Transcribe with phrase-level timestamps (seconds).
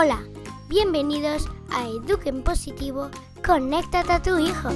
[0.00, 0.22] Hola,
[0.68, 3.10] bienvenidos a Eduquen Positivo,
[3.44, 4.68] conéctate a tu hijo.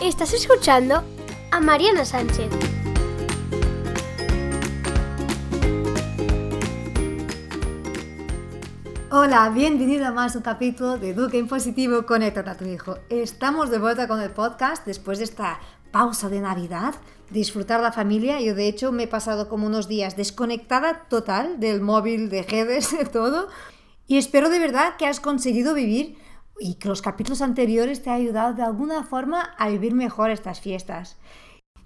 [0.00, 1.02] Estás escuchando
[1.50, 2.48] a Mariana Sánchez.
[9.10, 12.98] Hola, bienvenido a más un capítulo de Eduquen Positivo, conéctate a tu hijo.
[13.08, 15.58] Estamos de vuelta con el podcast después de esta
[15.90, 16.94] pausa de Navidad,
[17.30, 18.40] disfrutar la familia.
[18.40, 22.96] Yo de hecho me he pasado como unos días desconectada total del móvil, de redes,
[22.96, 23.48] de todo.
[24.06, 26.18] Y espero de verdad que has conseguido vivir
[26.58, 30.60] y que los capítulos anteriores te han ayudado de alguna forma a vivir mejor estas
[30.60, 31.16] fiestas.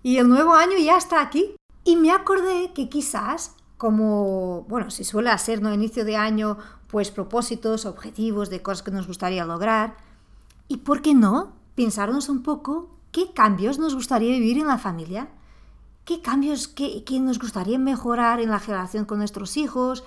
[0.02, 1.54] Y el nuevo año ya está aquí.
[1.84, 5.72] Y me acordé que quizás, como, bueno, si suele hacer, ¿no?
[5.72, 6.58] Inicio de año,
[6.88, 9.96] pues propósitos, objetivos de cosas que nos gustaría lograr.
[10.66, 11.54] ¿Y por qué no?
[11.74, 15.28] Pensarnos un poco ¿Qué cambios nos gustaría vivir en la familia?
[16.04, 20.04] ¿Qué cambios que, nos gustaría mejorar en la relación con nuestros hijos,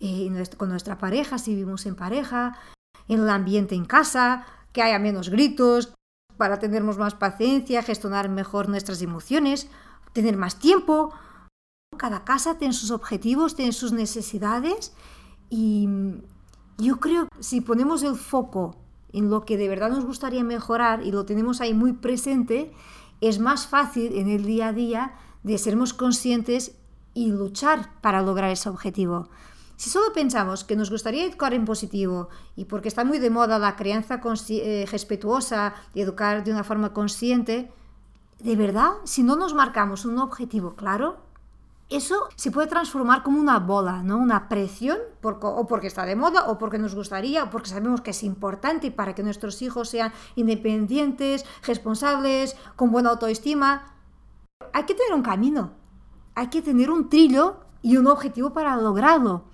[0.00, 2.58] eh, con nuestra pareja, si vivimos en pareja,
[3.08, 5.94] en el ambiente en casa, que haya menos gritos,
[6.36, 9.68] para tenernos más paciencia, gestionar mejor nuestras emociones,
[10.12, 11.12] tener más tiempo?
[11.96, 14.94] Cada casa tiene sus objetivos, tiene sus necesidades
[15.48, 15.88] y
[16.78, 18.83] yo creo que si ponemos el foco
[19.14, 22.72] en lo que de verdad nos gustaría mejorar y lo tenemos ahí muy presente,
[23.20, 26.76] es más fácil en el día a día de sermos conscientes
[27.14, 29.28] y luchar para lograr ese objetivo.
[29.76, 33.58] Si solo pensamos que nos gustaría educar en positivo y porque está muy de moda
[33.58, 37.70] la crianza eh, respetuosa y educar de una forma consciente,
[38.40, 41.23] de verdad, si no nos marcamos un objetivo claro,
[41.96, 44.18] eso se puede transformar como una bola, ¿no?
[44.18, 48.10] Una presión, o porque está de moda, o porque nos gustaría, o porque sabemos que
[48.10, 53.94] es importante para que nuestros hijos sean independientes, responsables, con buena autoestima.
[54.72, 55.72] Hay que tener un camino,
[56.34, 59.44] hay que tener un trillo y un objetivo para lograrlo.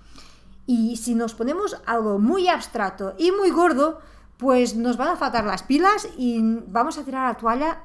[0.65, 3.99] Y si nos ponemos algo muy abstracto y muy gordo,
[4.37, 7.83] pues nos van a faltar las pilas y vamos a tirar la toalla,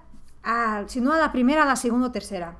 [0.86, 2.58] si no a la primera, a la segunda o tercera.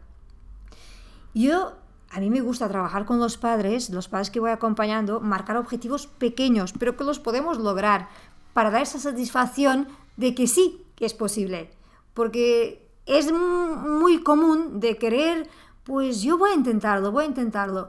[1.33, 1.75] Yo,
[2.11, 6.07] a mí me gusta trabajar con los padres, los padres que voy acompañando, marcar objetivos
[6.07, 8.09] pequeños, pero que los podemos lograr
[8.53, 11.71] para dar esa satisfacción de que sí que es posible.
[12.15, 15.49] Porque es muy común de querer,
[15.85, 17.89] pues yo voy a intentarlo, voy a intentarlo,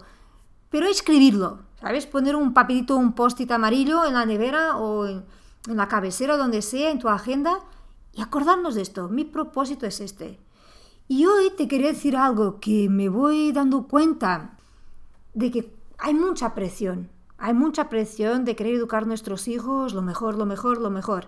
[0.69, 2.05] pero escribirlo, ¿sabes?
[2.05, 5.25] Poner un papelito, un post-it amarillo en la nevera o en,
[5.67, 7.59] en la cabecera, donde sea, en tu agenda,
[8.13, 9.07] y acordarnos de esto.
[9.09, 10.39] Mi propósito es este.
[11.09, 14.57] Y hoy te quería decir algo que me voy dando cuenta
[15.33, 17.09] de que hay mucha presión.
[17.37, 21.27] Hay mucha presión de querer educar a nuestros hijos lo mejor, lo mejor, lo mejor.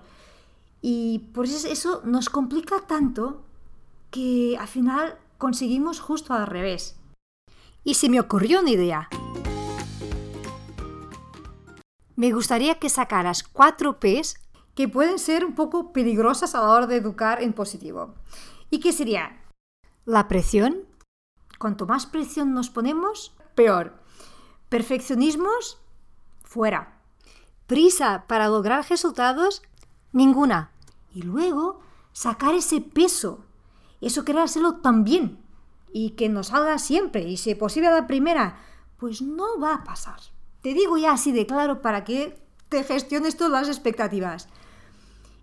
[0.82, 3.42] Y por eso eso nos complica tanto
[4.12, 6.98] que al final conseguimos justo al revés.
[7.86, 9.10] Y se me ocurrió una idea.
[12.18, 14.36] Me gustaría que sacaras cuatro P's
[14.76, 18.16] que pueden ser un poco peligrosas a la hora de educar en positivo.
[18.70, 19.39] ¿Y qué sería?
[20.10, 20.86] La presión.
[21.60, 23.94] Cuanto más presión nos ponemos, peor.
[24.68, 25.78] Perfeccionismos,
[26.42, 27.00] fuera.
[27.68, 29.62] Prisa para lograr resultados,
[30.12, 30.72] ninguna.
[31.14, 31.82] Y luego
[32.12, 33.46] sacar ese peso,
[34.02, 35.44] eso querer hacerlo también
[35.94, 38.58] y que nos salga siempre y si posible a la primera,
[38.98, 40.20] pues no va a pasar.
[40.64, 44.50] Te digo ya así de claro para que te gestiones todas las expectativas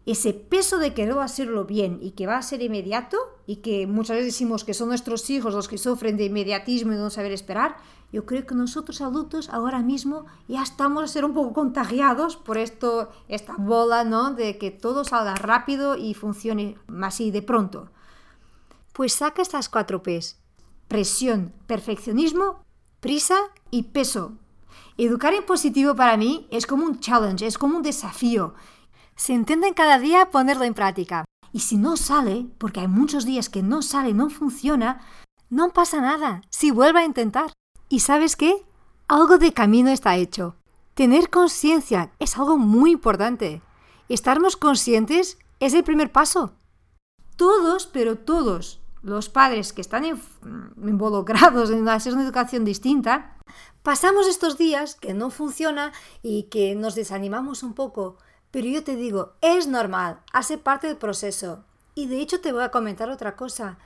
[0.07, 4.17] ese peso de querer hacerlo bien y que va a ser inmediato y que muchas
[4.17, 7.77] veces decimos que son nuestros hijos los que sufren de inmediatismo y no saber esperar,
[8.13, 12.57] yo creo que nosotros adultos ahora mismo ya estamos a ser un poco contagiados por
[12.57, 14.33] esto, esta bola, ¿no?
[14.33, 17.91] De que todo salga rápido y funcione así de pronto.
[18.93, 20.39] Pues saca estas cuatro P's.
[20.87, 22.63] Presión, perfeccionismo,
[23.01, 23.37] prisa
[23.73, 24.35] y peso.
[24.97, 28.55] Educar en positivo para mí es como un challenge, es como un desafío
[29.17, 31.25] se intenten cada día ponerlo en práctica.
[31.53, 35.01] Y si no sale, porque hay muchos días que no sale, no funciona,
[35.49, 37.53] no pasa nada, si vuelve a intentar.
[37.89, 38.67] ¿Y sabes qué?
[39.09, 40.57] Algo de camino está hecho.
[40.95, 43.63] Tener conciencia es algo muy importante.
[44.09, 46.53] Estarnos conscientes es el primer paso.
[47.37, 53.37] Todos, pero todos, los padres que están involucrados en hacer una educación distinta,
[53.83, 55.93] pasamos estos días que no funciona
[56.23, 58.19] y que nos desanimamos un poco,
[58.57, 61.63] pero yo te digo, es normal, hace parte del proceso.
[61.95, 63.77] Y de hecho te voy a comentar otra cosa.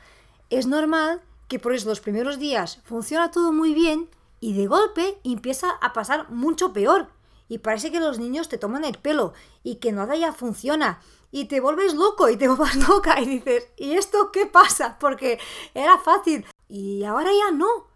[0.48, 4.08] Es normal que por eso los primeros días funciona todo muy bien
[4.38, 7.08] y de golpe empieza a pasar mucho peor.
[7.48, 9.32] Y parece que los niños te toman el pelo
[9.64, 11.00] y que nada ya funciona.
[11.32, 14.98] Y te vuelves loco y te vuelves loca y dices, ¿y esto qué pasa?
[15.00, 15.40] Porque
[15.74, 17.88] era fácil y ahora ya no.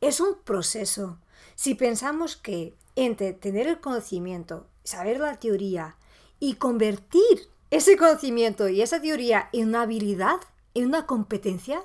[0.00, 1.18] es un proceso.
[1.56, 5.96] Si pensamos que entre tener el conocimiento, saber la teoría
[6.44, 10.40] y convertir ese conocimiento y esa teoría en una habilidad,
[10.74, 11.80] en una competencia,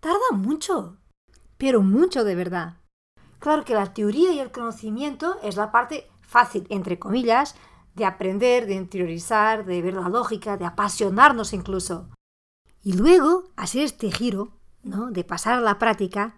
[0.00, 0.98] tarda mucho,
[1.56, 2.76] pero mucho de verdad.
[3.38, 7.54] Claro que la teoría y el conocimiento es la parte fácil, entre comillas,
[7.94, 12.10] de aprender, de interiorizar, de ver la lógica, de apasionarnos incluso.
[12.82, 14.52] Y luego, hacer este giro,
[14.82, 15.10] ¿no?
[15.10, 16.36] De pasar a la práctica,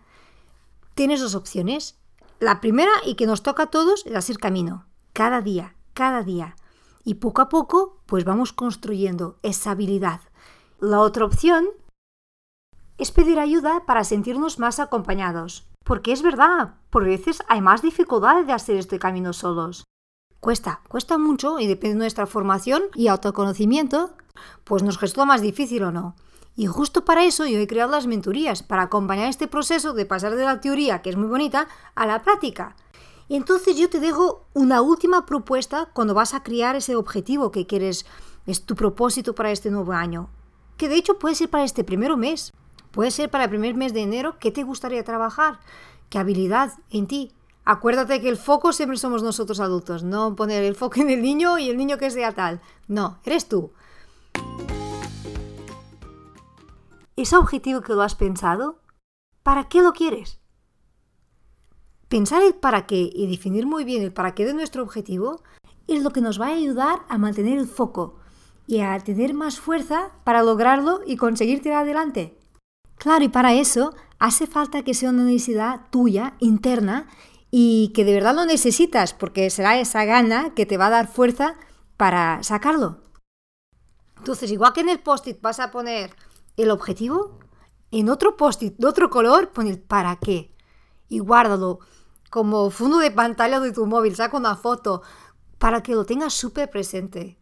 [0.94, 1.99] tienes dos opciones.
[2.38, 4.87] La primera, y que nos toca a todos, es hacer camino.
[5.12, 6.55] Cada día, cada día.
[7.05, 10.20] Y poco a poco, pues vamos construyendo esa habilidad.
[10.79, 11.69] La otra opción
[12.99, 15.67] es pedir ayuda para sentirnos más acompañados.
[15.85, 19.85] Porque es verdad, por veces hay más dificultades de hacer este camino solos.
[20.41, 24.12] Cuesta, cuesta mucho y depende de nuestra formación y autoconocimiento,
[24.64, 26.14] pues nos resulta más difícil o no.
[26.56, 30.37] Y justo para eso yo he creado las mentorías, para acompañar este proceso de pasar
[30.37, 32.76] de la teoría, que es muy bonita, a la práctica.
[33.31, 38.05] Entonces yo te dejo una última propuesta cuando vas a crear ese objetivo que quieres,
[38.44, 40.29] es tu propósito para este nuevo año.
[40.77, 42.53] Que de hecho puede ser para este primer mes,
[42.91, 45.61] puede ser para el primer mes de enero, ¿qué te gustaría trabajar?
[46.09, 47.32] ¿Qué habilidad en ti?
[47.65, 51.56] Acuérdate que el foco siempre somos nosotros adultos, no poner el foco en el niño
[51.59, 52.61] y el niño que sea tal.
[52.88, 53.71] No, eres tú.
[57.15, 58.81] ese objetivo que lo has pensado,
[59.43, 60.39] ¿para qué lo quieres?
[62.11, 65.45] Pensar el para qué y definir muy bien el para qué de nuestro objetivo
[65.87, 68.17] es lo que nos va a ayudar a mantener el foco
[68.67, 72.37] y a tener más fuerza para lograrlo y conseguir tirar adelante.
[72.97, 77.07] Claro, y para eso hace falta que sea una necesidad tuya, interna,
[77.53, 81.07] y que de verdad lo necesitas, porque será esa gana que te va a dar
[81.07, 81.55] fuerza
[81.97, 83.03] para sacarlo.
[84.17, 86.11] Entonces, igual que en el post-it vas a poner
[86.57, 87.39] el objetivo,
[87.93, 90.57] en otro post-it de otro color pon el para qué
[91.11, 91.81] y guárdalo
[92.31, 95.03] como fondo de pantalla de tu móvil, saca una foto
[95.59, 97.37] para que lo tengas súper presente.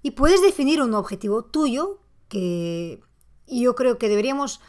[0.00, 1.98] Y puedes definir un objetivo tuyo
[2.28, 3.02] que
[3.48, 4.60] yo creo que deberíamos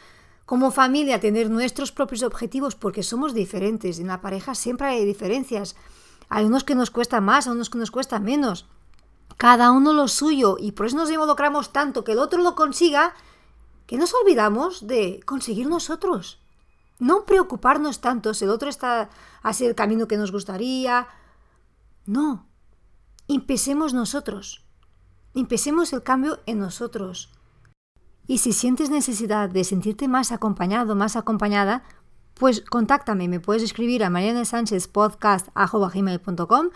[0.44, 4.00] como familia tener nuestros propios objetivos porque somos diferentes.
[4.00, 5.76] En la pareja siempre hay diferencias.
[6.28, 8.66] Hay unos que nos cuesta más, hay unos que nos cuesta menos.
[9.36, 13.14] Cada uno lo suyo y por eso nos involucramos tanto que el otro lo consiga
[13.86, 16.39] que nos olvidamos de conseguir nosotros.
[17.00, 19.08] No preocuparnos tanto si el otro está
[19.42, 21.08] hacia el camino que nos gustaría.
[22.06, 22.46] No.
[23.26, 24.64] Empecemos nosotros.
[25.34, 27.30] Empecemos el cambio en nosotros.
[28.26, 31.82] Y si sientes necesidad de sentirte más acompañado, más acompañada,
[32.34, 36.68] pues contáctame, me puedes escribir a marianesanchezpodcast.com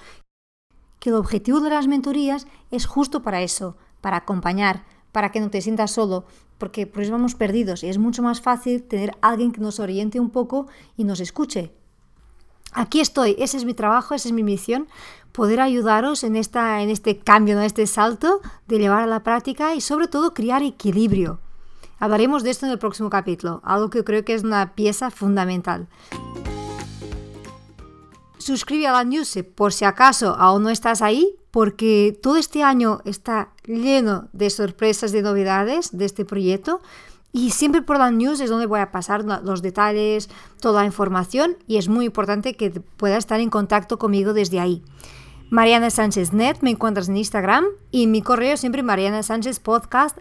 [1.00, 5.48] que el objetivo de las mentorías es justo para eso, para acompañar, para que no
[5.48, 6.24] te sientas solo,
[6.58, 10.18] porque por eso vamos perdidos y es mucho más fácil tener alguien que nos oriente
[10.18, 10.66] un poco
[10.96, 11.72] y nos escuche.
[12.72, 14.88] Aquí estoy, ese es mi trabajo, esa es mi misión,
[15.30, 19.76] poder ayudaros en, esta, en este cambio, en este salto de llevar a la práctica
[19.76, 21.38] y sobre todo crear equilibrio.
[22.00, 25.86] Hablaremos de esto en el próximo capítulo, algo que creo que es una pieza fundamental.
[28.44, 33.00] Suscríbete a la news por si acaso aún no estás ahí porque todo este año
[33.06, 36.82] está lleno de sorpresas, de novedades de este proyecto.
[37.32, 40.28] Y siempre por la news es donde voy a pasar los detalles,
[40.60, 42.68] toda la información y es muy importante que
[42.98, 44.82] puedas estar en contacto conmigo desde ahí.
[45.48, 50.18] Mariana Sánchez Net, me encuentras en Instagram y mi correo siempre mariana sánchez podcast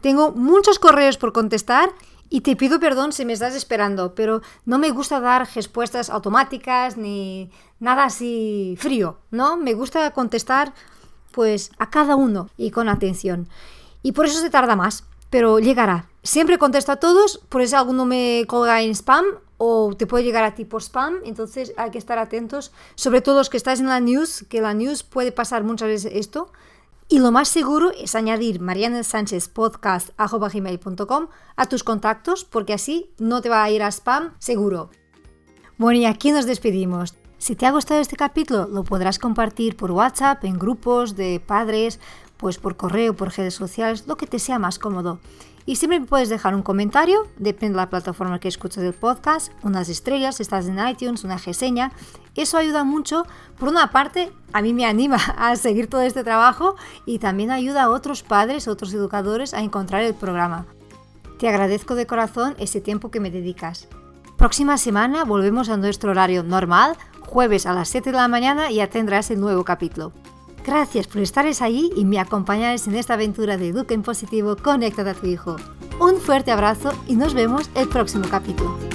[0.00, 1.90] Tengo muchos correos por contestar
[2.30, 6.96] y te pido perdón si me estás esperando, pero no me gusta dar respuestas automáticas
[6.96, 9.56] ni nada así frío, ¿no?
[9.56, 10.72] Me gusta contestar
[11.32, 13.48] pues a cada uno y con atención.
[14.02, 16.06] Y por eso se tarda más, pero llegará.
[16.22, 19.24] Siempre contesto a todos, por eso alguno me colga en spam
[19.58, 23.38] o te puede llegar a ti por spam, entonces hay que estar atentos, sobre todo
[23.38, 26.52] los que estáis en la news, que la news puede pasar muchas veces esto,
[27.10, 31.26] y lo más seguro es añadir marianesanchezpodcast.com
[31.56, 34.90] a tus contactos porque así no te va a ir a spam seguro.
[35.76, 37.16] Bueno, y aquí nos despedimos.
[37.36, 41.98] Si te ha gustado este capítulo, lo podrás compartir por WhatsApp, en grupos de padres,
[42.36, 45.18] pues por correo, por redes sociales, lo que te sea más cómodo.
[45.70, 49.88] Y siempre puedes dejar un comentario, depende de la plataforma que escuches el podcast, unas
[49.88, 51.92] estrellas, si estás en iTunes, una reseña.
[52.34, 53.24] Eso ayuda mucho.
[53.56, 56.74] Por una parte, a mí me anima a seguir todo este trabajo
[57.06, 60.66] y también ayuda a otros padres, otros educadores a encontrar el programa.
[61.38, 63.86] Te agradezco de corazón ese tiempo que me dedicas.
[64.36, 68.90] Próxima semana volvemos a nuestro horario normal, jueves a las 7 de la mañana ya
[68.90, 70.12] tendrás el nuevo capítulo.
[70.64, 75.08] Gracias por estar ahí y me acompañáis en esta aventura de Educa en Positivo Conecta
[75.10, 75.56] a tu hijo.
[76.00, 78.89] Un fuerte abrazo y nos vemos el próximo capítulo.